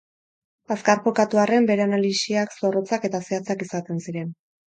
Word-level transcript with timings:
Azkar 0.75 1.01
jokatu 1.07 1.39
arren, 1.41 1.67
bere 1.71 1.85
analisiak 1.85 2.57
zorrotzak 2.59 3.07
eta 3.11 3.21
zehatzak 3.29 3.63
izaten 3.69 4.03
ziren. 4.09 4.35